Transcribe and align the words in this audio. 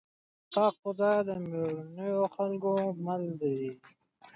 پاک 0.51 0.73
خدای 0.81 1.17
د 1.27 1.29
مېړنيو 1.49 2.21
خلکو 2.35 2.71
مل 3.05 3.23
دی. 3.41 3.59